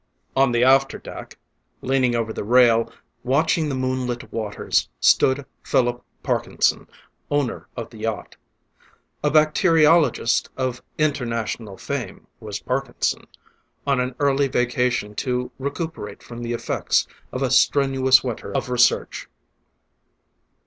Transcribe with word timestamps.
On 0.35 0.51
the 0.51 0.63
after 0.63 0.97
deck, 0.97 1.37
leaning 1.81 2.15
over 2.15 2.33
the 2.33 2.43
rail, 2.43 2.91
watching 3.23 3.69
the 3.69 3.75
moonlit 3.75 4.33
waters, 4.33 4.89
stood 4.99 5.45
Phillip 5.61 6.01
Parkinson, 6.23 6.87
owner 7.29 7.67
of 7.77 7.91
the 7.91 7.99
yacht. 7.99 8.35
A 9.23 9.29
bacteriologist 9.29 10.49
of 10.57 10.81
international 10.97 11.77
fame 11.77 12.25
was 12.39 12.59
Parkinson, 12.61 13.27
on 13.85 13.99
an 13.99 14.15
early 14.19 14.47
vacation 14.47 15.13
to 15.17 15.51
recuperate 15.59 16.23
from 16.23 16.41
the 16.41 16.53
effects 16.53 17.07
of 17.31 17.43
a 17.43 17.51
strenuous 17.51 18.23
winter 18.23 18.51
of 18.57 18.71
research. 18.71 19.29